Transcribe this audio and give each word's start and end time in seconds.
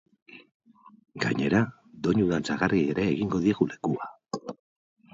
Gainera, 1.25 1.61
doinu 2.09 2.27
dantzagarriei 2.33 2.91
ere 2.97 3.09
egingo 3.13 3.45
diegu 3.47 3.73
lekua. 3.75 4.13